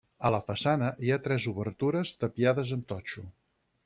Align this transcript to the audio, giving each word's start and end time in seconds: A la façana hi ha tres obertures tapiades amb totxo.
A 0.27 0.29
la 0.35 0.37
façana 0.45 0.87
hi 1.07 1.11
ha 1.15 1.19
tres 1.27 1.45
obertures 1.53 2.13
tapiades 2.23 2.73
amb 2.79 2.89
totxo. 2.93 3.25